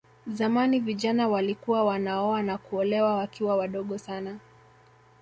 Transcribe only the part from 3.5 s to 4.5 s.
wadogo sana